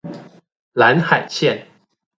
[0.73, 1.63] 藍海線